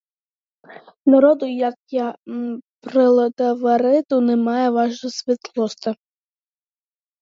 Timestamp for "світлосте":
5.09-5.95